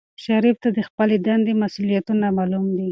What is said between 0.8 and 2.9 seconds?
خپلې دندې مسؤولیتونه معلوم دي.